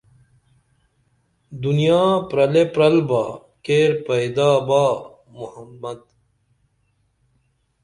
[1.63, 3.23] دنیا پرلے پرل با
[3.63, 4.83] کیر پیدا با
[5.37, 5.99] محمد